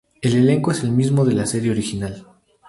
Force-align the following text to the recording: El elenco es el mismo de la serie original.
El 0.23 0.35
elenco 0.35 0.71
es 0.71 0.81
el 0.81 0.89
mismo 0.91 1.25
de 1.25 1.35
la 1.35 1.45
serie 1.45 1.69
original. 1.69 2.25